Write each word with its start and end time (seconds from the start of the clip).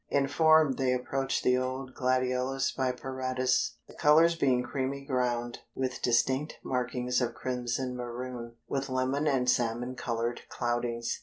In 0.09 0.27
form 0.27 0.77
they 0.77 0.93
approach 0.93 1.43
the 1.43 1.59
old 1.59 1.93
Gladiolus 1.93 2.71
Biperatus, 2.71 3.75
the 3.87 3.93
colors 3.93 4.35
being 4.35 4.63
creamy 4.63 5.05
ground 5.05 5.59
with 5.75 6.01
distinct 6.01 6.55
markings 6.63 7.21
of 7.21 7.35
crimson 7.35 7.95
maroon, 7.95 8.55
with 8.67 8.89
lemon 8.89 9.27
and 9.27 9.47
salmon 9.47 9.93
colored 9.93 10.41
cloudings. 10.49 11.19